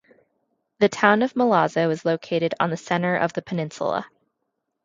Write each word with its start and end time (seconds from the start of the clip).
The 0.79 0.89
town 0.89 1.21
of 1.21 1.35
Milazzo 1.35 1.87
is 1.91 2.05
located 2.05 2.55
on 2.59 2.71
the 2.71 2.75
centre 2.75 3.15
of 3.15 3.33
the 3.33 3.43
peninsula. 3.43 4.07